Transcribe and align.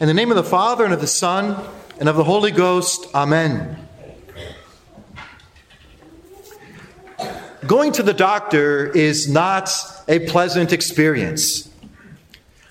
In 0.00 0.06
the 0.06 0.14
name 0.14 0.30
of 0.30 0.36
the 0.36 0.44
Father, 0.44 0.84
and 0.84 0.94
of 0.94 1.00
the 1.00 1.08
Son, 1.08 1.60
and 1.98 2.08
of 2.08 2.14
the 2.14 2.22
Holy 2.22 2.52
Ghost, 2.52 3.12
Amen. 3.16 3.88
Going 7.66 7.90
to 7.90 8.04
the 8.04 8.14
doctor 8.14 8.86
is 8.86 9.28
not 9.28 9.68
a 10.06 10.20
pleasant 10.20 10.72
experience. 10.72 11.68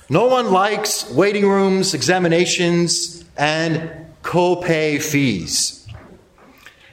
No 0.09 0.27
one 0.27 0.51
likes 0.51 1.11
waiting 1.11 1.45
rooms, 1.49 1.93
examinations, 1.93 3.25
and 3.35 3.91
co-pay 4.21 4.97
fees. 4.97 5.85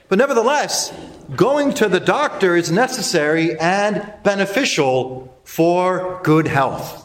But 0.08 0.18
nevertheless, 0.18 0.92
going 1.36 1.74
to 1.74 1.88
the 1.88 2.00
doctor 2.00 2.56
is 2.56 2.72
necessary 2.72 3.56
and 3.60 4.12
beneficial 4.24 5.32
for 5.44 6.20
good 6.24 6.48
health. 6.48 7.03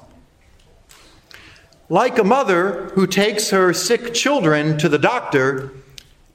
Like 1.92 2.20
a 2.20 2.24
mother 2.24 2.92
who 2.94 3.08
takes 3.08 3.50
her 3.50 3.74
sick 3.74 4.14
children 4.14 4.78
to 4.78 4.88
the 4.88 5.00
doctor, 5.00 5.72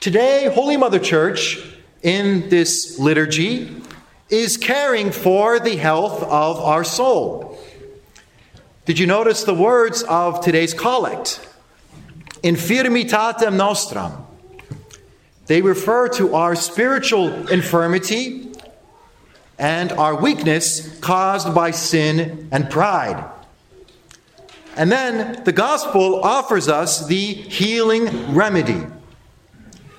today, 0.01 0.51
Holy 0.53 0.77
Mother 0.77 0.99
Church, 0.99 1.65
in 2.03 2.49
this 2.49 2.99
liturgy, 2.99 3.81
is 4.29 4.57
caring 4.57 5.13
for 5.13 5.61
the 5.61 5.77
health 5.77 6.25
of 6.25 6.59
our 6.59 6.83
soul. 6.83 7.57
Did 8.85 8.99
you 8.99 9.07
notice 9.07 9.45
the 9.45 9.55
words 9.55 10.03
of 10.03 10.41
today's 10.41 10.75
collect? 10.75 11.39
Infirmitatem 12.43 13.55
nostram. 13.55 14.27
They 15.47 15.63
refer 15.63 16.09
to 16.09 16.35
our 16.35 16.57
spiritual 16.57 17.49
infirmity 17.49 18.51
and 19.57 19.93
our 19.93 20.21
weakness 20.21 20.99
caused 20.99 21.55
by 21.55 21.71
sin 21.71 22.49
and 22.51 22.69
pride. 22.69 23.31
And 24.77 24.91
then 24.91 25.45
the 25.45 25.53
gospel 25.53 26.21
offers 26.23 26.69
us 26.69 27.07
the 27.07 27.35
healing 27.35 28.35
remedy. 28.35 28.87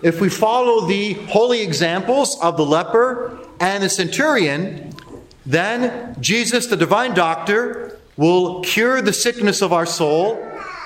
If 0.04 0.20
we 0.20 0.30
follow 0.30 0.86
the 0.86 1.14
holy 1.14 1.62
examples 1.62 2.40
of 2.42 2.58
the 2.58 2.66
leper 2.66 3.40
and 3.60 3.84
the 3.84 3.90
centurion, 3.90 4.92
then 5.46 6.16
Jesus, 6.22 6.68
the 6.68 6.76
divine 6.76 7.14
doctor, 7.14 8.00
will 8.18 8.62
cure 8.62 9.02
the 9.02 9.14
sickness 9.14 9.62
of 9.62 9.72
our 9.72 9.86
soul 9.86 10.36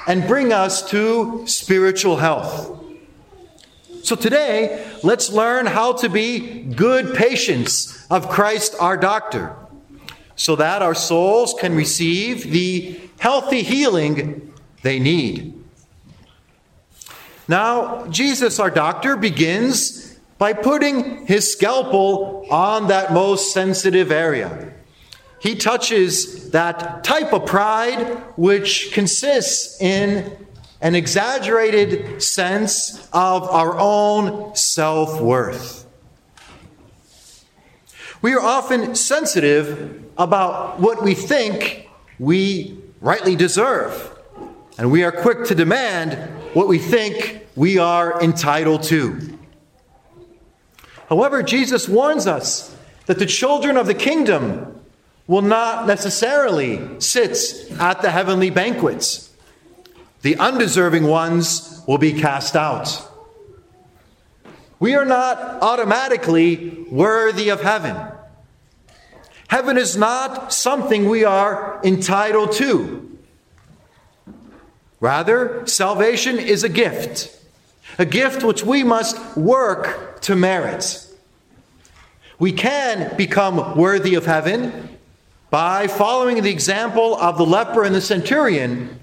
and 0.08 0.28
bring 0.28 0.54
us 0.54 0.88
to 0.90 1.44
spiritual 1.48 2.18
health. 2.18 2.76
So 4.04 4.16
today, 4.16 4.88
let's 5.04 5.32
learn 5.32 5.66
how 5.66 5.94
to 5.94 6.10
be 6.10 6.64
good 6.64 7.16
patients 7.16 8.08
of 8.10 8.30
Christ 8.30 8.76
our 8.80 8.98
doctor 8.98 9.56
so 10.40 10.56
that 10.56 10.82
our 10.82 10.96
souls 10.96 11.54
can 11.60 11.76
receive 11.76 12.50
the 12.50 12.98
healthy 13.20 13.62
healing 13.62 14.54
they 14.84 14.98
need. 14.98 15.54
Now, 17.50 18.08
Jesus, 18.08 18.58
our 18.58 18.70
doctor, 18.70 19.18
begins 19.18 20.18
by 20.38 20.54
putting 20.54 21.26
his 21.26 21.52
scalpel 21.52 22.48
on 22.50 22.88
that 22.88 23.12
most 23.12 23.52
sensitive 23.54 24.14
area. 24.14 24.74
He 25.42 25.56
touches 25.56 26.52
that 26.52 27.04
type 27.04 27.34
of 27.34 27.46
pride 27.46 28.24
which 28.38 28.94
consists 28.94 29.82
in 29.82 30.38
an 30.80 30.96
exaggerated 30.96 32.24
sense 32.24 33.10
of 33.12 33.44
our 33.50 33.78
own 33.78 34.56
self 34.56 35.20
worth. 35.20 35.86
We 38.22 38.34
are 38.34 38.42
often 38.42 38.96
sensitive 38.96 40.09
about 40.20 40.80
what 40.80 41.02
we 41.02 41.16
think 41.16 41.90
we 42.20 42.78
rightly 43.00 43.36
deserve, 43.38 44.20
and 44.78 44.92
we 44.92 45.04
are 45.04 45.12
quick 45.12 45.46
to 45.46 45.56
demand 45.56 46.14
what 46.54 46.68
we 46.68 46.78
think 46.78 47.48
we 47.56 47.78
are 47.78 48.22
entitled 48.22 48.84
to. 48.84 49.40
However, 51.08 51.42
Jesus 51.42 51.88
warns 51.88 52.28
us 52.28 52.76
that 53.06 53.18
the 53.18 53.26
children 53.26 53.78
of 53.78 53.88
the 53.88 53.96
kingdom 53.96 54.80
will 55.26 55.42
not 55.42 55.88
necessarily 55.88 57.00
sit 57.00 57.38
at 57.80 58.02
the 58.02 58.12
heavenly 58.12 58.50
banquets. 58.50 59.34
The 60.22 60.36
undeserving 60.36 61.06
ones 61.06 61.82
will 61.88 61.98
be 61.98 62.14
cast 62.14 62.56
out. 62.56 63.08
We 64.80 64.96
are 64.96 65.06
not 65.06 65.38
automatically 65.62 66.86
worthy 66.92 67.50
of 67.50 67.62
heaven. 67.62 67.96
Heaven 69.50 69.78
is 69.78 69.98
not 69.98 70.54
something 70.54 71.10
we 71.10 71.24
are 71.26 71.82
entitled 71.84 72.52
to. 72.54 73.18
Rather, 75.00 75.66
salvation 75.66 76.38
is 76.38 76.64
a 76.64 76.70
gift, 76.70 77.36
a 77.98 78.06
gift 78.06 78.44
which 78.44 78.64
we 78.64 78.84
must 78.84 79.36
work 79.36 80.22
to 80.22 80.36
merit. 80.36 81.04
We 82.38 82.52
can 82.52 83.18
become 83.18 83.76
worthy 83.76 84.14
of 84.14 84.28
heaven 84.28 84.98
by 85.50 85.88
following 85.88 86.44
the 86.44 86.52
example 86.52 87.16
of 87.18 87.40
the 87.40 87.46
leper 87.46 87.84
and 87.84 87.96
the 87.96 88.02
centurion 88.02 89.00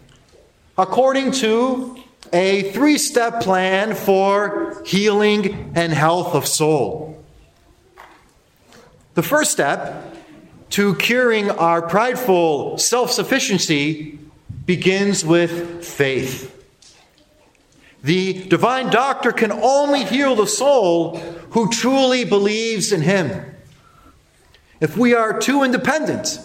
according 0.78 1.32
to 1.32 1.98
a 2.32 2.70
three 2.70 2.98
step 2.98 3.40
plan 3.40 3.96
for 3.96 4.80
healing 4.86 5.72
and 5.74 5.92
health 5.92 6.36
of 6.36 6.46
soul. 6.46 7.24
The 9.14 9.24
first 9.24 9.50
step 9.50 10.12
to 10.71 10.94
curing 10.97 11.50
our 11.50 11.82
prideful 11.82 12.78
self 12.78 13.10
sufficiency 13.10 14.19
begins 14.65 15.25
with 15.25 15.84
faith. 15.84 16.53
The 18.03 18.44
divine 18.44 18.91
doctor 18.91 19.32
can 19.32 19.53
only 19.53 20.05
heal 20.05 20.37
the 20.37 20.47
soul 20.47 21.16
who 21.50 21.71
truly 21.71 22.25
believes 22.25 22.93
in 22.93 23.03
him. 23.03 23.55
If 24.81 24.97
we 24.97 25.15
are 25.15 25.38
too 25.38 25.62
independent, 25.62 26.38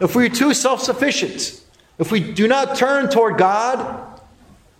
if 0.00 0.14
we 0.14 0.26
are 0.26 0.30
too 0.30 0.52
self 0.52 0.82
sufficient, 0.82 1.62
if 1.98 2.10
we 2.12 2.20
do 2.20 2.46
not 2.48 2.76
turn 2.76 3.08
toward 3.08 3.38
God, 3.38 4.20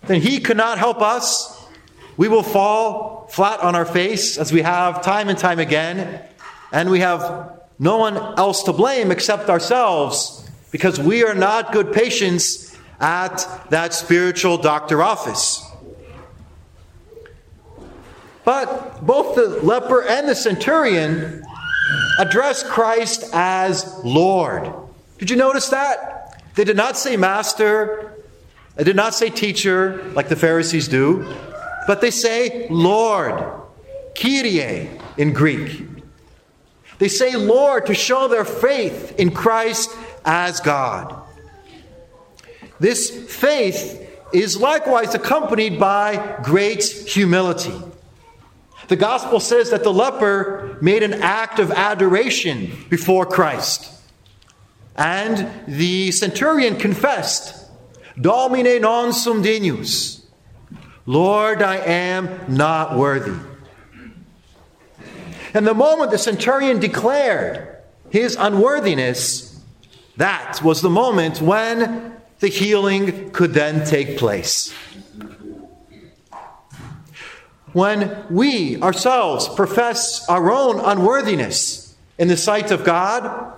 then 0.03 0.21
He 0.21 0.39
cannot 0.39 0.77
help 0.77 1.01
us. 1.01 1.65
We 2.15 2.27
will 2.27 2.43
fall 2.43 3.27
flat 3.27 3.59
on 3.59 3.75
our 3.75 3.85
face 3.85 4.37
as 4.37 4.51
we 4.51 4.61
have 4.61 5.01
time 5.01 5.29
and 5.29 5.37
time 5.37 5.59
again, 5.59 6.21
and 6.71 6.89
we 6.89 6.99
have 6.99 7.61
no 7.79 7.97
one 7.97 8.17
else 8.17 8.63
to 8.63 8.73
blame 8.73 9.11
except 9.11 9.49
ourselves 9.49 10.49
because 10.71 10.99
we 10.99 11.23
are 11.23 11.35
not 11.35 11.71
good 11.71 11.93
patients 11.93 12.77
at 12.99 13.45
that 13.69 13.93
spiritual 13.93 14.57
doctor 14.57 15.01
office. 15.01 15.63
But 18.43 19.05
both 19.05 19.35
the 19.35 19.59
leper 19.63 20.03
and 20.03 20.27
the 20.27 20.35
centurion 20.35 21.43
address 22.19 22.63
Christ 22.63 23.29
as 23.33 23.99
Lord. 24.03 24.71
Did 25.17 25.29
you 25.29 25.35
notice 25.35 25.69
that? 25.69 26.41
They 26.55 26.63
did 26.63 26.77
not 26.77 26.97
say 26.97 27.17
master, 27.17 28.13
they 28.75 28.83
did 28.83 28.95
not 28.95 29.13
say 29.13 29.29
teacher 29.29 30.03
like 30.13 30.29
the 30.29 30.35
Pharisees 30.35 30.87
do, 30.87 31.35
but 31.87 32.01
they 32.01 32.11
say 32.11 32.67
Lord, 32.69 33.43
Kyrie 34.15 34.89
in 35.17 35.33
Greek. 35.33 35.96
They 36.99 37.07
say 37.07 37.35
Lord 37.35 37.85
to 37.87 37.93
show 37.93 38.27
their 38.27 38.45
faith 38.45 39.19
in 39.19 39.31
Christ 39.31 39.95
as 40.25 40.59
God. 40.59 41.23
This 42.79 43.09
faith 43.33 44.03
is 44.33 44.57
likewise 44.57 45.15
accompanied 45.15 45.79
by 45.79 46.39
great 46.43 46.83
humility. 46.83 47.73
The 48.87 48.95
gospel 48.95 49.39
says 49.39 49.71
that 49.71 49.83
the 49.83 49.93
leper 49.93 50.77
made 50.81 51.03
an 51.03 51.13
act 51.13 51.59
of 51.59 51.71
adoration 51.71 52.85
before 52.89 53.25
Christ. 53.25 53.93
And 54.95 55.49
the 55.67 56.11
centurion 56.11 56.77
confessed, 56.77 57.69
Domine 58.19 58.81
non 58.81 59.13
sum 59.13 59.41
dignus. 59.41 60.25
Lord, 61.05 61.61
I 61.61 61.77
am 61.77 62.53
not 62.53 62.97
worthy. 62.97 63.37
And 65.57 65.65
the 65.65 65.73
moment 65.73 66.11
the 66.11 66.19
centurion 66.19 66.79
declared 66.79 67.77
his 68.11 68.35
unworthiness, 68.39 69.59
that 70.17 70.61
was 70.61 70.83
the 70.83 70.89
moment 70.91 71.41
when 71.41 72.15
the 72.41 72.47
healing 72.47 73.31
could 73.31 73.55
then 73.55 73.83
take 73.83 74.19
place. 74.19 74.71
When 77.73 78.23
we 78.29 78.79
ourselves 78.83 79.47
profess 79.47 80.29
our 80.29 80.51
own 80.51 80.79
unworthiness 80.79 81.95
in 82.19 82.27
the 82.27 82.37
sight 82.37 82.69
of 82.69 82.83
God, 82.83 83.51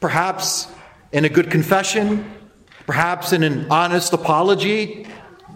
perhaps 0.00 0.68
in 1.12 1.24
a 1.24 1.30
good 1.30 1.50
confession, 1.50 2.30
perhaps 2.84 3.32
in 3.32 3.42
an 3.42 3.68
honest 3.70 4.12
apology 4.12 5.06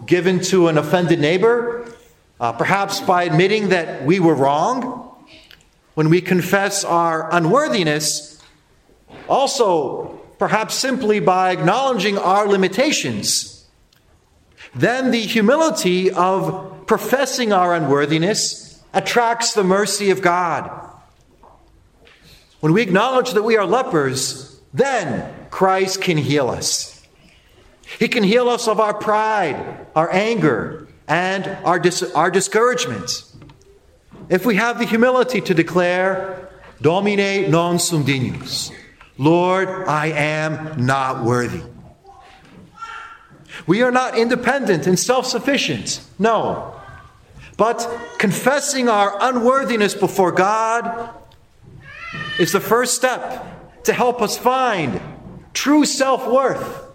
given 0.07 0.39
to 0.45 0.69
an 0.69 0.79
offended 0.79 1.19
neighbor, 1.19 1.85
uh, 2.39 2.51
perhaps 2.51 2.99
by 2.99 3.25
admitting 3.25 3.69
that 3.69 4.03
we 4.03 4.19
were 4.19 4.33
wrong, 4.33 5.09
when 5.93 6.09
we 6.09 6.21
confess 6.21 6.83
our 6.83 7.33
unworthiness, 7.33 8.41
also 9.27 10.19
perhaps 10.39 10.75
simply 10.75 11.19
by 11.19 11.51
acknowledging 11.51 12.17
our 12.17 12.47
limitations. 12.47 13.65
then 14.73 15.11
the 15.11 15.21
humility 15.21 16.11
of 16.11 16.85
professing 16.87 17.51
our 17.51 17.75
unworthiness 17.75 18.81
attracts 18.93 19.53
the 19.53 19.63
mercy 19.63 20.09
of 20.09 20.21
God. 20.21 20.69
When 22.59 22.73
we 22.73 22.81
acknowledge 22.81 23.31
that 23.31 23.43
we 23.43 23.57
are 23.57 23.65
lepers, 23.65 24.59
then 24.73 25.33
Christ 25.49 26.01
can 26.01 26.17
heal 26.17 26.49
us. 26.49 27.05
He 27.99 28.07
can 28.07 28.23
heal 28.23 28.47
us 28.47 28.67
of 28.67 28.79
our 28.79 28.93
pride, 28.93 29.87
our 29.95 30.11
anger, 30.13 30.87
and 31.07 31.45
our, 31.65 31.79
dis- 31.79 32.03
our 32.13 32.31
discouragement. 32.31 33.23
If 34.29 34.45
we 34.45 34.55
have 34.55 34.79
the 34.79 34.85
humility 34.85 35.41
to 35.41 35.53
declare, 35.53 36.49
Domine 36.81 37.51
non 37.51 37.77
sum 37.79 38.03
dignus, 38.03 38.71
Lord, 39.17 39.67
I 39.87 40.07
am 40.07 40.85
not 40.85 41.23
worthy. 41.23 41.61
We 43.67 43.83
are 43.83 43.91
not 43.91 44.17
independent 44.17 44.87
and 44.87 44.97
self 44.97 45.25
sufficient. 45.25 46.01
No. 46.17 46.75
But 47.57 47.87
confessing 48.17 48.89
our 48.89 49.15
unworthiness 49.21 49.93
before 49.93 50.31
God 50.31 51.13
is 52.39 52.51
the 52.51 52.59
first 52.59 52.95
step 52.95 53.83
to 53.83 53.93
help 53.93 54.21
us 54.21 54.37
find 54.37 54.99
true 55.53 55.85
self 55.85 56.27
worth 56.27 56.85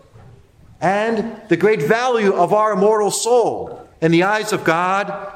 and 0.81 1.40
the 1.49 1.56
great 1.56 1.82
value 1.82 2.32
of 2.32 2.52
our 2.52 2.73
immortal 2.73 3.11
soul 3.11 3.88
in 4.00 4.11
the 4.11 4.25
eyes 4.25 4.52
of 4.52 4.64
God. 4.64 5.32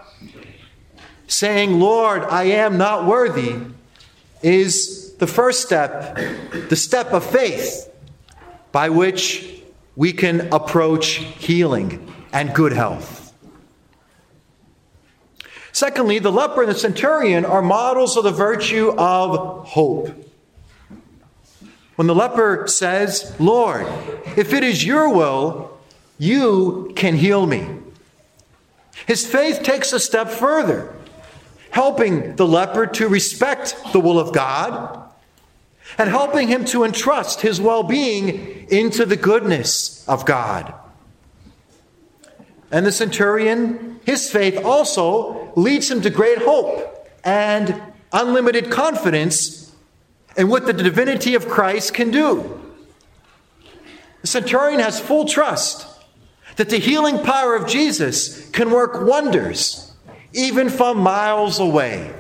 Saying, 1.31 1.79
Lord, 1.79 2.25
I 2.25 2.43
am 2.43 2.77
not 2.77 3.07
worthy, 3.07 3.55
is 4.43 5.15
the 5.15 5.29
first 5.29 5.63
step, 5.63 6.17
the 6.69 6.75
step 6.75 7.13
of 7.13 7.25
faith 7.25 7.89
by 8.73 8.89
which 8.89 9.63
we 9.95 10.13
can 10.13 10.53
approach 10.53 11.15
healing 11.15 12.13
and 12.33 12.53
good 12.53 12.73
health. 12.73 13.33
Secondly, 15.71 16.19
the 16.19 16.33
leper 16.33 16.63
and 16.63 16.71
the 16.71 16.75
centurion 16.75 17.45
are 17.45 17.63
models 17.63 18.17
of 18.17 18.25
the 18.25 18.33
virtue 18.33 18.93
of 18.99 19.69
hope. 19.69 20.11
When 21.95 22.09
the 22.09 22.15
leper 22.15 22.67
says, 22.67 23.37
Lord, 23.39 23.87
if 24.37 24.53
it 24.53 24.65
is 24.65 24.85
your 24.85 25.15
will, 25.15 25.79
you 26.19 26.93
can 26.97 27.15
heal 27.15 27.47
me. 27.47 27.69
His 29.07 29.25
faith 29.25 29.63
takes 29.63 29.93
a 29.93 30.01
step 30.01 30.29
further, 30.29 30.93
helping 31.71 32.37
the 32.37 32.47
leper 32.47 32.87
to 32.87 33.09
respect 33.09 33.77
the 33.93 34.01
will 34.01 34.19
of 34.19 34.33
God 34.33 35.01
and 35.99 36.09
helping 36.09 36.49
him 36.49 36.65
to 36.67 36.85
entrust 36.85 37.41
his 37.41 37.61
well 37.61 37.83
being 37.83 38.69
into 38.71 39.05
the 39.05 39.17
goodness 39.17 40.07
of 40.09 40.25
God. 40.25 40.75
And 42.71 42.87
the 42.87 42.93
centurion, 42.93 44.01
his 44.05 44.31
faith 44.31 44.65
also 44.65 45.53
leads 45.57 45.91
him 45.91 46.03
to 46.03 46.11
great 46.11 46.39
hope 46.39 47.09
and 47.25 47.81
unlimited 48.13 48.71
confidence 48.71 49.75
in 50.37 50.49
what 50.49 50.67
the 50.67 50.73
divinity 50.73 51.35
of 51.35 51.49
Christ 51.49 51.95
can 51.95 52.11
do. 52.11 52.61
The 54.21 54.27
centurion 54.27 54.81
has 54.81 55.01
full 55.01 55.25
trust 55.25 55.87
that 56.57 56.71
the 56.71 56.79
healing 56.79 57.19
power 57.25 57.57
of 57.57 57.67
Jesus 57.67 58.49
can 58.51 58.71
work 58.71 59.03
wonders 59.03 59.90
even 60.33 60.69
from 60.69 60.99
miles 60.99 61.59
away. 61.59 62.13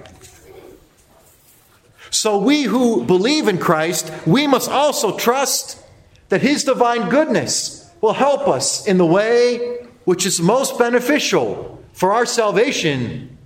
So 2.10 2.38
we 2.38 2.64
who 2.64 3.04
believe 3.04 3.46
in 3.46 3.58
Christ, 3.58 4.12
we 4.26 4.46
must 4.46 4.70
also 4.70 5.16
trust 5.16 5.80
that 6.28 6.42
his 6.42 6.64
divine 6.64 7.08
goodness 7.08 7.88
will 8.00 8.12
help 8.12 8.48
us 8.48 8.86
in 8.86 8.98
the 8.98 9.06
way 9.06 9.86
which 10.04 10.26
is 10.26 10.40
most 10.40 10.78
beneficial 10.78 11.82
for 11.92 12.12
our 12.12 12.26
salvation, 12.26 13.36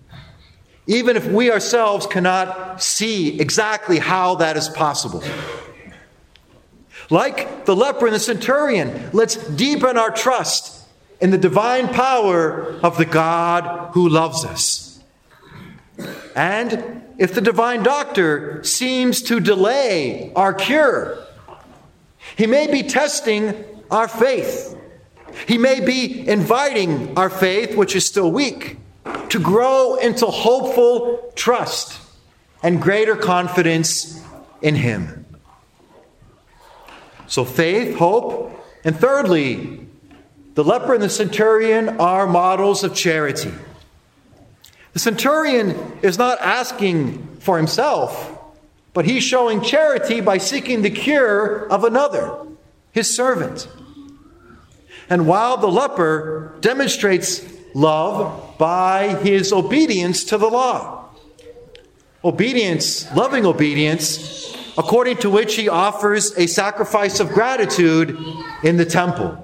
even 0.86 1.16
if 1.16 1.26
we 1.26 1.50
ourselves 1.50 2.06
cannot 2.06 2.82
see 2.82 3.40
exactly 3.40 3.98
how 3.98 4.36
that 4.36 4.56
is 4.56 4.68
possible. 4.68 5.22
Like 7.10 7.66
the 7.66 7.76
leper 7.76 8.06
and 8.06 8.14
the 8.14 8.20
centurion, 8.20 9.10
let's 9.12 9.36
deepen 9.36 9.98
our 9.98 10.10
trust 10.10 10.83
in 11.24 11.30
the 11.30 11.38
divine 11.38 11.88
power 11.88 12.78
of 12.82 12.98
the 12.98 13.06
God 13.06 13.94
who 13.94 14.10
loves 14.10 14.44
us. 14.44 15.02
And 16.36 17.02
if 17.16 17.32
the 17.32 17.40
divine 17.40 17.82
doctor 17.82 18.62
seems 18.62 19.22
to 19.22 19.40
delay 19.40 20.30
our 20.36 20.52
cure. 20.52 21.16
He 22.36 22.46
may 22.46 22.70
be 22.70 22.82
testing 22.82 23.54
our 23.90 24.06
faith. 24.06 24.78
He 25.48 25.56
may 25.56 25.80
be 25.80 26.28
inviting 26.28 27.16
our 27.16 27.30
faith, 27.30 27.74
which 27.74 27.96
is 27.96 28.04
still 28.04 28.30
weak, 28.30 28.76
to 29.30 29.40
grow 29.40 29.94
into 29.94 30.26
hopeful 30.26 31.32
trust 31.36 32.02
and 32.62 32.82
greater 32.82 33.16
confidence 33.16 34.22
in 34.60 34.74
Him. 34.74 35.24
So, 37.28 37.46
faith, 37.46 37.96
hope, 37.96 38.62
and 38.84 38.94
thirdly, 38.94 39.84
the 40.54 40.64
leper 40.64 40.94
and 40.94 41.02
the 41.02 41.08
centurion 41.08 42.00
are 42.00 42.26
models 42.26 42.84
of 42.84 42.94
charity. 42.94 43.52
The 44.92 45.00
centurion 45.00 45.98
is 46.02 46.18
not 46.18 46.40
asking 46.40 47.38
for 47.40 47.56
himself, 47.56 48.38
but 48.92 49.04
he's 49.04 49.24
showing 49.24 49.60
charity 49.60 50.20
by 50.20 50.38
seeking 50.38 50.82
the 50.82 50.90
cure 50.90 51.68
of 51.68 51.82
another, 51.82 52.38
his 52.92 53.14
servant. 53.14 53.68
And 55.10 55.26
while 55.26 55.56
the 55.56 55.66
leper 55.66 56.54
demonstrates 56.60 57.44
love 57.74 58.56
by 58.56 59.16
his 59.16 59.52
obedience 59.52 60.22
to 60.24 60.38
the 60.38 60.46
law, 60.46 61.08
obedience, 62.24 63.12
loving 63.14 63.44
obedience, 63.44 64.56
according 64.78 65.16
to 65.18 65.30
which 65.30 65.56
he 65.56 65.68
offers 65.68 66.36
a 66.38 66.46
sacrifice 66.46 67.18
of 67.18 67.30
gratitude 67.30 68.16
in 68.62 68.76
the 68.76 68.86
temple. 68.86 69.43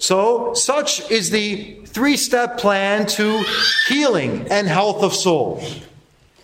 So, 0.00 0.54
such 0.54 1.10
is 1.10 1.28
the 1.28 1.78
three 1.84 2.16
step 2.16 2.56
plan 2.56 3.06
to 3.06 3.44
healing 3.86 4.48
and 4.50 4.66
health 4.66 5.02
of 5.02 5.14
soul 5.14 5.62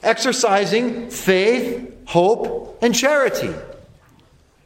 exercising 0.03 1.11
faith, 1.11 1.93
hope, 2.05 2.79
and 2.83 2.95
charity. 2.95 3.53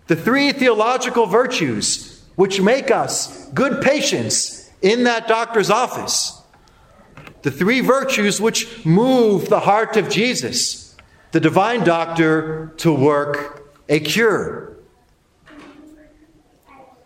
The 0.09 0.17
three 0.17 0.53
theological 0.53 1.27
virtues 1.27 2.23
which 2.35 2.61
make 2.61 2.91
us 2.91 3.49
good 3.51 3.81
patients 3.81 4.69
in 4.83 5.05
that 5.05 5.29
doctor's 5.29 5.71
office. 5.71 6.39
The 7.43 7.51
three 7.51 7.81
virtues 7.81 8.41
which 8.41 8.85
move 8.85 9.49
the 9.49 9.61
heart 9.61 9.97
of 9.97 10.11
Jesus, 10.11 10.97
the 11.31 11.41
divine 11.41 11.85
doctor, 11.85 12.75
to 12.79 12.93
work 12.93 13.73
a 13.89 14.01
cure. 14.01 14.77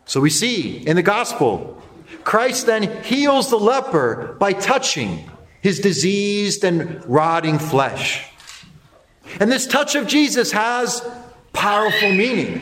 So 0.07 0.21
we 0.21 0.31
see 0.31 0.79
in 0.87 0.97
the 0.97 1.03
gospel 1.03 1.83
Christ 2.25 2.67
then 2.67 3.05
heals 3.05 3.51
the 3.51 3.59
leper 3.59 4.37
by 4.39 4.53
touching 4.55 5.31
his 5.61 5.81
diseased 5.81 6.65
and 6.65 7.05
rotting 7.07 7.59
flesh. 7.59 8.27
And 9.41 9.51
this 9.51 9.67
touch 9.67 9.95
of 9.95 10.07
Jesus 10.07 10.53
has 10.53 11.07
powerful 11.53 12.13
meaning. 12.13 12.61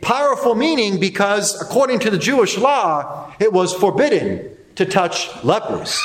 Powerful 0.00 0.54
meaning 0.54 0.98
because, 0.98 1.60
according 1.60 2.00
to 2.00 2.10
the 2.10 2.18
Jewish 2.18 2.58
law, 2.58 3.32
it 3.38 3.52
was 3.52 3.72
forbidden 3.72 4.50
to 4.74 4.84
touch 4.84 5.28
lepers. 5.44 6.00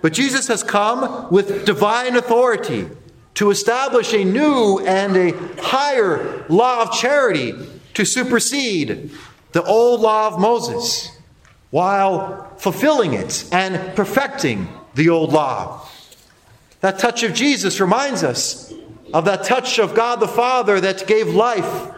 But 0.00 0.12
Jesus 0.12 0.48
has 0.48 0.62
come 0.62 1.30
with 1.30 1.66
divine 1.66 2.16
authority 2.16 2.88
to 3.34 3.50
establish 3.50 4.12
a 4.14 4.24
new 4.24 4.78
and 4.80 5.16
a 5.16 5.32
higher 5.62 6.44
law 6.48 6.82
of 6.82 6.92
charity 6.92 7.54
to 7.94 8.04
supersede 8.04 9.10
the 9.52 9.62
old 9.62 10.00
law 10.00 10.28
of 10.28 10.38
Moses 10.38 11.10
while 11.70 12.52
fulfilling 12.56 13.14
it 13.14 13.44
and 13.50 13.94
perfecting 13.96 14.68
the 14.94 15.08
old 15.08 15.32
law. 15.32 15.88
That 16.80 16.98
touch 16.98 17.22
of 17.22 17.34
Jesus 17.34 17.80
reminds 17.80 18.22
us 18.22 18.72
of 19.12 19.24
that 19.24 19.44
touch 19.44 19.78
of 19.78 19.94
God 19.94 20.20
the 20.20 20.28
Father 20.28 20.80
that 20.80 21.06
gave 21.06 21.28
life 21.28 21.90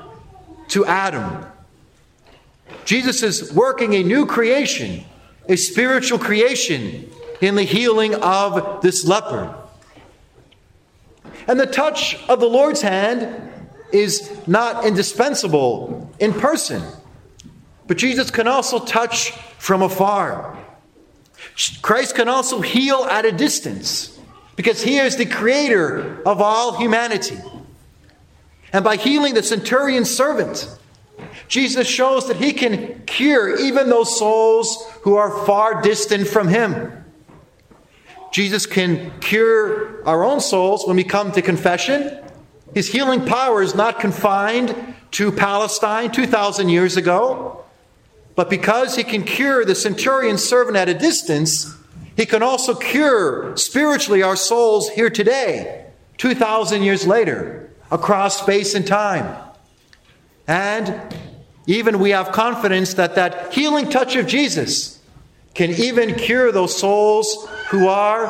to 0.69 0.85
Adam. 0.87 1.47
Jesus 2.85 3.23
is 3.23 3.53
working 3.53 3.95
a 3.95 4.03
new 4.03 4.27
creation, 4.27 5.05
a 5.49 5.57
spiritual 5.57 6.19
creation, 6.19 7.11
in 7.41 7.55
the 7.55 7.63
healing 7.63 8.15
of 8.15 8.81
this 8.83 9.05
leper. 9.05 9.55
And 11.49 11.61
the 11.61 11.67
touch 11.67 12.17
of 12.29 12.41
the 12.41 12.49
Lord's 12.49 12.83
hand 12.83 13.46
is 13.93 14.31
not 14.47 14.85
indispensable 14.85 16.11
in 16.19 16.33
person. 16.33 16.83
But 17.87 17.99
Jesus 17.99 18.31
can 18.31 18.49
also 18.49 18.79
touch 18.79 19.31
from 19.59 19.83
afar. 19.83 20.59
Christ 21.83 22.15
can 22.15 22.29
also 22.29 22.61
heal 22.61 23.05
at 23.11 23.25
a 23.25 23.33
distance 23.33 24.19
because 24.57 24.83
he 24.83 24.99
is 24.99 25.17
the 25.17 25.27
creator 25.27 26.23
of 26.25 26.41
all 26.41 26.77
humanity. 26.77 27.39
And 28.73 28.85
by 28.85 28.97
healing 28.97 29.35
the 29.35 29.43
centurion's 29.43 30.11
servant, 30.11 30.69
Jesus 31.49 31.87
shows 31.87 32.29
that 32.29 32.37
he 32.37 32.53
can 32.53 33.05
cure 33.07 33.57
even 33.59 33.89
those 33.89 34.19
souls 34.19 34.85
who 35.03 35.17
are 35.17 35.47
far 35.47 35.81
distant 35.83 36.27
from 36.27 36.49
him. 36.49 36.93
Jesus 38.33 38.67
can 38.67 39.19
cure 39.21 40.05
our 40.07 40.25
own 40.25 40.41
souls 40.41 40.87
when 40.87 40.97
we 40.97 41.05
come 41.05 41.33
to 41.33 41.43
confession. 41.43 42.23
His 42.75 42.89
healing 42.89 43.25
power 43.25 43.63
is 43.63 43.75
not 43.75 44.01
confined 44.01 44.95
to 45.13 45.33
Palestine 45.33 46.11
2,000 46.11 46.69
years 46.69 46.97
ago, 46.97 47.65
but 48.35 48.51
because 48.51 48.97
he 48.97 49.05
can 49.05 49.25
cure 49.25 49.65
the 49.65 49.75
centurion's 49.75 50.45
servant 50.45 50.77
at 50.77 50.89
a 50.89 50.95
distance, 50.95 51.75
he 52.17 52.27
can 52.27 52.43
also 52.43 52.75
cure 52.75 53.57
spiritually 53.57 54.23
our 54.23 54.37
souls 54.37 54.91
here 54.91 55.11
today, 55.11 55.87
2,000 56.19 56.83
years 56.83 57.07
later, 57.07 57.71
across 57.91 58.41
space 58.41 58.75
and 58.75 58.87
time. 58.87 59.37
And 60.47 61.15
even 61.67 61.99
we 61.99 62.11
have 62.11 62.33
confidence 62.33 62.95
that 62.95 63.15
that 63.17 63.53
healing 63.53 63.91
touch 63.91 64.17
of 64.17 64.27
Jesus 64.27 65.01
can 65.55 65.71
even 65.71 66.15
cure 66.15 66.53
those 66.53 66.77
souls 66.77 67.49
who 67.71 67.89
are 67.89 68.29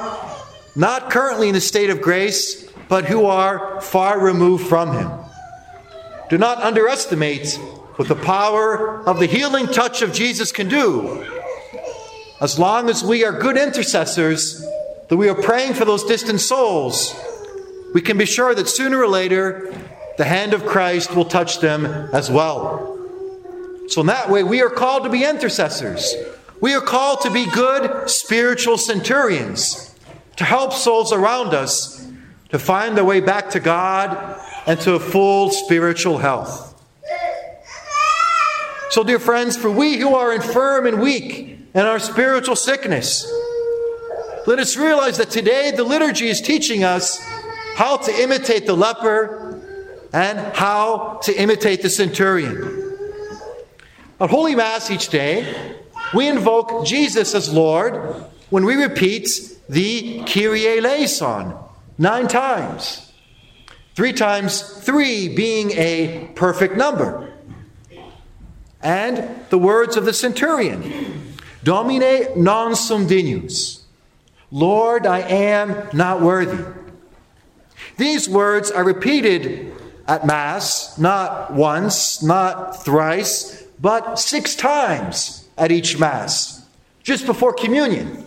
not 0.74 1.10
currently 1.10 1.48
in 1.48 1.54
the 1.54 1.60
state 1.60 1.90
of 1.90 2.00
grace, 2.00 2.68
but 2.88 3.06
who 3.06 3.26
are 3.26 3.80
far 3.80 4.20
removed 4.20 4.66
from 4.66 4.92
Him. 4.92 5.10
Do 6.28 6.38
not 6.38 6.62
underestimate 6.62 7.58
what 7.96 8.08
the 8.08 8.16
power 8.16 9.06
of 9.08 9.18
the 9.18 9.26
healing 9.26 9.66
touch 9.66 10.02
of 10.02 10.12
Jesus 10.12 10.52
can 10.52 10.68
do. 10.68 11.24
As 12.40 12.58
long 12.58 12.90
as 12.90 13.02
we 13.02 13.24
are 13.24 13.32
good 13.32 13.56
intercessors, 13.56 14.60
that 15.08 15.16
we 15.16 15.28
are 15.28 15.34
praying 15.34 15.74
for 15.74 15.84
those 15.84 16.04
distant 16.04 16.40
souls, 16.40 17.14
we 17.94 18.02
can 18.02 18.18
be 18.18 18.26
sure 18.26 18.54
that 18.54 18.68
sooner 18.68 18.98
or 18.98 19.08
later 19.08 19.72
the 20.18 20.24
hand 20.24 20.52
of 20.52 20.66
Christ 20.66 21.14
will 21.14 21.24
touch 21.24 21.60
them 21.60 21.86
as 21.86 22.30
well. 22.30 22.92
So, 23.88 24.00
in 24.00 24.08
that 24.08 24.30
way, 24.30 24.42
we 24.42 24.62
are 24.62 24.70
called 24.70 25.04
to 25.04 25.10
be 25.10 25.24
intercessors. 25.24 26.14
We 26.60 26.74
are 26.74 26.80
called 26.80 27.20
to 27.20 27.30
be 27.30 27.46
good 27.46 28.10
spiritual 28.10 28.78
centurions, 28.78 29.94
to 30.36 30.44
help 30.44 30.72
souls 30.72 31.12
around 31.12 31.54
us 31.54 32.05
to 32.50 32.58
find 32.58 32.96
their 32.96 33.04
way 33.04 33.20
back 33.20 33.50
to 33.50 33.60
God 33.60 34.40
and 34.66 34.78
to 34.80 34.94
a 34.94 35.00
full 35.00 35.50
spiritual 35.50 36.18
health. 36.18 36.74
So, 38.90 39.04
dear 39.04 39.18
friends, 39.18 39.56
for 39.56 39.70
we 39.70 39.98
who 39.98 40.14
are 40.14 40.32
infirm 40.32 40.86
and 40.86 41.00
weak 41.00 41.58
in 41.74 41.80
our 41.80 41.98
spiritual 41.98 42.56
sickness, 42.56 43.30
let 44.46 44.58
us 44.58 44.76
realize 44.76 45.18
that 45.18 45.30
today 45.30 45.72
the 45.74 45.84
liturgy 45.84 46.28
is 46.28 46.40
teaching 46.40 46.84
us 46.84 47.20
how 47.74 47.96
to 47.98 48.12
imitate 48.22 48.64
the 48.64 48.74
leper 48.74 49.60
and 50.12 50.38
how 50.56 51.20
to 51.24 51.34
imitate 51.34 51.82
the 51.82 51.90
centurion. 51.90 52.82
At 54.18 54.30
Holy 54.30 54.54
Mass 54.54 54.90
each 54.90 55.08
day, 55.08 55.74
we 56.14 56.28
invoke 56.28 56.86
Jesus 56.86 57.34
as 57.34 57.52
Lord 57.52 58.24
when 58.48 58.64
we 58.64 58.76
repeat 58.76 59.28
the 59.68 60.22
Kyrie 60.24 60.78
eleison 60.78 61.52
nine 61.98 62.28
times. 62.28 63.12
Three 63.94 64.12
times 64.12 64.60
three 64.60 65.34
being 65.34 65.70
a 65.72 66.30
perfect 66.34 66.76
number. 66.76 67.32
And 68.82 69.44
the 69.48 69.58
words 69.58 69.96
of 69.96 70.04
the 70.04 70.12
centurion 70.12 71.34
Domine 71.64 72.28
non 72.36 72.76
sum 72.76 73.06
dignus. 73.06 73.84
Lord, 74.50 75.06
I 75.06 75.20
am 75.20 75.88
not 75.92 76.20
worthy. 76.20 76.64
These 77.96 78.28
words 78.28 78.70
are 78.70 78.84
repeated 78.84 79.72
at 80.06 80.26
Mass, 80.26 80.96
not 80.98 81.52
once, 81.52 82.22
not 82.22 82.84
thrice, 82.84 83.64
but 83.80 84.18
six 84.18 84.54
times 84.54 85.48
at 85.58 85.72
each 85.72 85.98
Mass, 85.98 86.64
just 87.02 87.26
before 87.26 87.52
communion. 87.52 88.25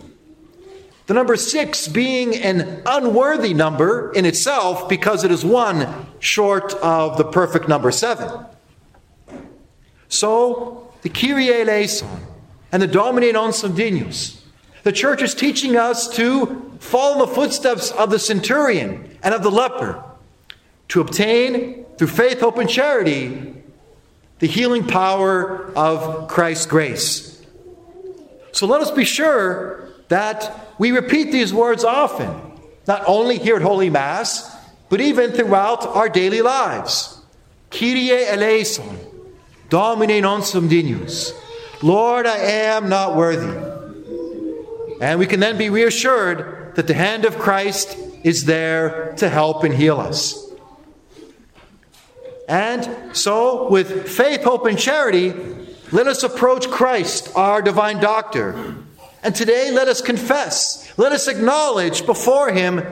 The 1.10 1.14
number 1.14 1.34
six 1.34 1.88
being 1.88 2.36
an 2.36 2.82
unworthy 2.86 3.52
number 3.52 4.12
in 4.12 4.24
itself 4.24 4.88
because 4.88 5.24
it 5.24 5.32
is 5.32 5.44
one 5.44 6.06
short 6.20 6.72
of 6.74 7.16
the 7.16 7.24
perfect 7.24 7.66
number 7.66 7.90
seven. 7.90 8.46
So, 10.08 10.92
the 11.02 11.08
Kyrie 11.08 11.48
eleison 11.48 12.08
and 12.70 12.80
the 12.80 12.86
Domine 12.86 13.32
non 13.32 13.52
sum 13.52 13.74
dignus, 13.74 14.40
the 14.84 14.92
church 14.92 15.20
is 15.20 15.34
teaching 15.34 15.76
us 15.76 16.08
to 16.14 16.78
follow 16.78 17.26
the 17.26 17.34
footsteps 17.34 17.90
of 17.90 18.10
the 18.10 18.20
centurion 18.20 19.18
and 19.20 19.34
of 19.34 19.42
the 19.42 19.50
leper, 19.50 20.04
to 20.90 21.00
obtain, 21.00 21.86
through 21.98 22.06
faith, 22.06 22.38
hope, 22.38 22.58
and 22.58 22.70
charity, 22.70 23.52
the 24.38 24.46
healing 24.46 24.86
power 24.86 25.72
of 25.74 26.28
Christ's 26.28 26.66
grace. 26.66 27.44
So 28.52 28.68
let 28.68 28.80
us 28.80 28.92
be 28.92 29.04
sure 29.04 29.89
that 30.10 30.74
we 30.78 30.90
repeat 30.90 31.32
these 31.32 31.54
words 31.54 31.84
often, 31.84 32.30
not 32.86 33.02
only 33.06 33.38
here 33.38 33.56
at 33.56 33.62
Holy 33.62 33.88
Mass, 33.88 34.54
but 34.88 35.00
even 35.00 35.30
throughout 35.30 35.86
our 35.86 36.08
daily 36.08 36.42
lives. 36.42 37.22
Kyrie 37.70 38.26
eleison, 38.26 38.98
Domine 39.68 40.20
non 40.20 40.42
sum 40.42 40.68
dignus. 40.68 41.32
Lord, 41.80 42.26
I 42.26 42.36
am 42.38 42.88
not 42.88 43.16
worthy. 43.16 43.56
And 45.00 45.18
we 45.18 45.26
can 45.26 45.40
then 45.40 45.56
be 45.56 45.70
reassured 45.70 46.74
that 46.74 46.88
the 46.88 46.94
hand 46.94 47.24
of 47.24 47.38
Christ 47.38 47.96
is 48.24 48.44
there 48.44 49.14
to 49.18 49.28
help 49.28 49.62
and 49.64 49.72
heal 49.72 49.98
us. 49.98 50.46
And 52.48 53.16
so, 53.16 53.70
with 53.70 54.08
faith, 54.08 54.42
hope, 54.42 54.66
and 54.66 54.76
charity, 54.76 55.32
let 55.92 56.08
us 56.08 56.24
approach 56.24 56.68
Christ, 56.68 57.30
our 57.36 57.62
divine 57.62 58.00
doctor. 58.00 58.74
And 59.22 59.34
today, 59.34 59.70
let 59.70 59.88
us 59.88 60.00
confess, 60.00 60.92
let 60.98 61.12
us 61.12 61.28
acknowledge 61.28 62.06
before 62.06 62.50
Him 62.52 62.82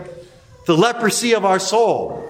the 0.66 0.76
leprosy 0.76 1.34
of 1.34 1.44
our 1.44 1.58
soul. 1.58 2.28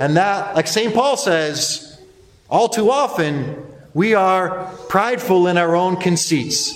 And 0.00 0.16
that, 0.16 0.54
like 0.54 0.68
St. 0.68 0.94
Paul 0.94 1.16
says, 1.16 2.00
all 2.48 2.68
too 2.68 2.90
often, 2.90 3.64
we 3.94 4.14
are 4.14 4.72
prideful 4.88 5.46
in 5.48 5.56
our 5.58 5.74
own 5.74 6.00
conceits. 6.00 6.74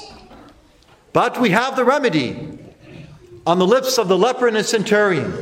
But 1.12 1.40
we 1.40 1.50
have 1.50 1.76
the 1.76 1.84
remedy 1.84 2.58
on 3.46 3.58
the 3.58 3.66
lips 3.66 3.98
of 3.98 4.08
the 4.08 4.18
leper 4.18 4.46
and 4.46 4.56
the 4.56 4.64
centurion. 4.64 5.32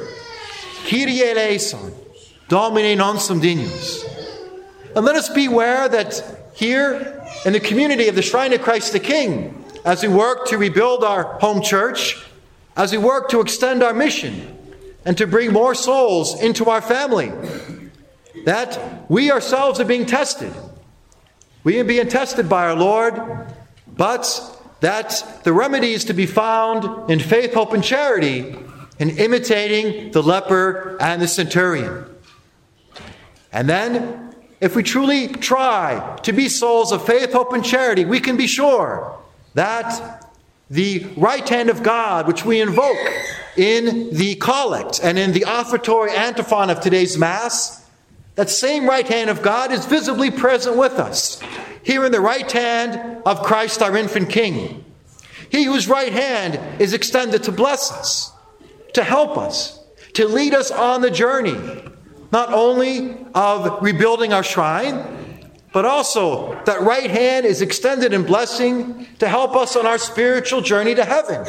Kyrie 0.88 1.22
eleison, 1.22 1.92
Domine 2.48 2.96
non 2.96 3.18
sum 3.18 3.40
dignus. 3.40 4.04
And 4.94 5.04
let 5.04 5.16
us 5.16 5.28
beware 5.28 5.88
that 5.88 6.52
here 6.54 7.22
in 7.44 7.52
the 7.52 7.60
community 7.60 8.08
of 8.08 8.14
the 8.14 8.22
Shrine 8.22 8.52
of 8.52 8.62
Christ 8.62 8.92
the 8.92 9.00
King, 9.00 9.64
as 9.86 10.02
we 10.02 10.08
work 10.08 10.46
to 10.48 10.58
rebuild 10.58 11.04
our 11.04 11.38
home 11.38 11.62
church, 11.62 12.20
as 12.76 12.90
we 12.90 12.98
work 12.98 13.28
to 13.28 13.40
extend 13.40 13.84
our 13.84 13.94
mission 13.94 14.58
and 15.04 15.16
to 15.16 15.28
bring 15.28 15.52
more 15.52 15.76
souls 15.76 16.42
into 16.42 16.68
our 16.68 16.82
family, 16.82 17.32
that 18.44 19.08
we 19.08 19.30
ourselves 19.30 19.78
are 19.78 19.84
being 19.84 20.04
tested. 20.04 20.52
We 21.62 21.78
are 21.78 21.84
being 21.84 22.08
tested 22.08 22.48
by 22.48 22.66
our 22.66 22.74
Lord, 22.74 23.14
but 23.86 24.26
that 24.80 25.40
the 25.44 25.52
remedy 25.52 25.92
is 25.92 26.04
to 26.06 26.14
be 26.14 26.26
found 26.26 27.08
in 27.08 27.20
faith, 27.20 27.54
hope, 27.54 27.72
and 27.72 27.82
charity 27.82 28.56
in 28.98 29.10
imitating 29.10 30.10
the 30.10 30.22
leper 30.22 30.96
and 31.00 31.22
the 31.22 31.28
centurion. 31.28 32.04
And 33.52 33.68
then 33.68 34.34
if 34.60 34.74
we 34.74 34.82
truly 34.82 35.28
try 35.28 36.18
to 36.24 36.32
be 36.32 36.48
souls 36.48 36.90
of 36.90 37.06
faith, 37.06 37.32
hope, 37.32 37.52
and 37.52 37.64
charity, 37.64 38.04
we 38.04 38.18
can 38.18 38.36
be 38.36 38.48
sure 38.48 39.16
that 39.56 40.22
the 40.68 41.06
right 41.16 41.48
hand 41.48 41.70
of 41.70 41.82
God, 41.82 42.26
which 42.26 42.44
we 42.44 42.60
invoke 42.60 42.96
in 43.56 44.14
the 44.14 44.34
collect 44.34 45.00
and 45.02 45.18
in 45.18 45.32
the 45.32 45.44
offertory 45.46 46.10
antiphon 46.10 46.68
of 46.68 46.80
today's 46.80 47.16
Mass, 47.16 47.82
that 48.34 48.50
same 48.50 48.86
right 48.86 49.08
hand 49.08 49.30
of 49.30 49.40
God 49.40 49.72
is 49.72 49.86
visibly 49.86 50.30
present 50.30 50.76
with 50.76 50.98
us, 50.98 51.40
here 51.82 52.04
in 52.04 52.12
the 52.12 52.20
right 52.20 52.50
hand 52.52 53.22
of 53.24 53.42
Christ 53.42 53.80
our 53.80 53.96
infant 53.96 54.28
King. 54.28 54.84
He 55.50 55.64
whose 55.64 55.88
right 55.88 56.12
hand 56.12 56.80
is 56.80 56.92
extended 56.92 57.42
to 57.44 57.52
bless 57.52 57.90
us, 57.90 58.32
to 58.92 59.02
help 59.02 59.38
us, 59.38 59.82
to 60.12 60.28
lead 60.28 60.52
us 60.52 60.70
on 60.70 61.00
the 61.00 61.10
journey 61.10 61.56
not 62.30 62.52
only 62.52 63.16
of 63.34 63.82
rebuilding 63.82 64.34
our 64.34 64.42
shrine, 64.42 65.25
but 65.76 65.84
also 65.84 66.58
that 66.64 66.80
right 66.80 67.10
hand 67.10 67.44
is 67.44 67.60
extended 67.60 68.14
in 68.14 68.22
blessing 68.22 69.06
to 69.18 69.28
help 69.28 69.54
us 69.54 69.76
on 69.76 69.84
our 69.84 69.98
spiritual 69.98 70.62
journey 70.62 70.94
to 70.94 71.04
heaven 71.04 71.44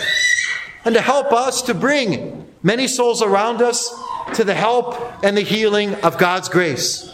and 0.83 0.93
to 0.93 0.99
help 0.99 1.31
us 1.31 1.61
to 1.61 1.73
bring 1.73 2.45
many 2.61 2.89
souls 2.89 3.21
around 3.21 3.61
us 3.61 3.89
to 4.33 4.43
the 4.43 4.53
help 4.53 5.23
and 5.23 5.37
the 5.37 5.41
healing 5.41 5.95
of 6.03 6.17
God's 6.17 6.49
grace. 6.49 7.09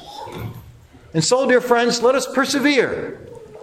And 1.13 1.23
so, 1.23 1.47
dear 1.47 1.61
friends, 1.61 2.01
let 2.01 2.15
us 2.15 2.25
persevere 2.33 3.21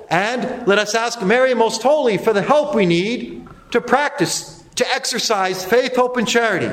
and 0.09 0.65
let 0.69 0.79
us 0.79 0.95
ask 0.95 1.21
Mary 1.21 1.53
Most 1.53 1.83
Holy 1.83 2.19
for 2.19 2.33
the 2.33 2.43
help 2.43 2.77
we 2.77 2.87
need 2.87 3.49
to 3.73 3.81
practice, 3.81 4.63
to 4.77 4.89
exercise 4.95 5.65
faith, 5.65 5.97
hope, 5.97 6.17
and 6.17 6.29
charity 6.29 6.73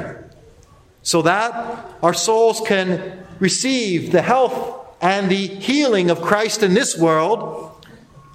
so 1.01 1.23
that 1.23 1.95
our 2.03 2.13
souls 2.13 2.61
can 2.67 3.25
receive 3.39 4.11
the 4.11 4.21
health 4.21 4.76
and 5.07 5.29
the 5.29 5.47
healing 5.47 6.09
of 6.09 6.21
Christ 6.21 6.63
in 6.63 6.73
this 6.73 6.97
world, 6.97 7.71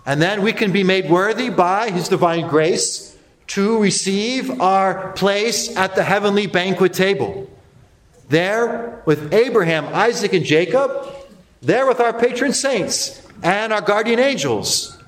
And 0.07 0.21
then 0.21 0.41
we 0.43 0.52
can 0.52 0.73
be 0.73 0.83
made 0.83 1.09
worthy 1.11 1.50
by 1.50 1.91
His 1.91 2.09
divine 2.09 2.49
grace 2.49 3.17
to 3.49 3.79
receive 3.79 4.61
our 4.61 5.12
place 5.12 5.76
at 5.76 5.95
the 5.95 6.02
heavenly 6.02 6.47
banquet 6.47 6.95
table. 6.95 7.49
There 8.31 9.02
with 9.05 9.35
Abraham, 9.35 9.85
Isaac, 9.93 10.33
and 10.33 10.47
Jacob, 10.47 10.91
there 11.61 11.87
with 11.87 12.00
our 12.00 12.19
patron 12.19 12.55
saints 12.55 13.21
and 13.43 13.73
our 13.73 13.83
guardian 13.83 14.19
angels 14.19 14.99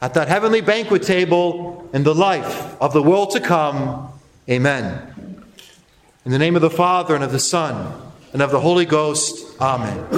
at 0.00 0.14
that 0.14 0.28
heavenly 0.28 0.60
banquet 0.60 1.02
table 1.02 1.90
in 1.92 2.04
the 2.04 2.14
life 2.14 2.80
of 2.80 2.92
the 2.92 3.02
world 3.02 3.32
to 3.32 3.40
come. 3.40 4.08
Amen. 4.48 5.42
In 6.24 6.30
the 6.30 6.38
name 6.38 6.54
of 6.54 6.62
the 6.62 6.70
Father, 6.70 7.16
and 7.16 7.24
of 7.24 7.32
the 7.32 7.40
Son, 7.40 7.92
and 8.32 8.40
of 8.40 8.50
the 8.52 8.60
Holy 8.60 8.86
Ghost, 8.86 9.60
Amen. 9.60 10.08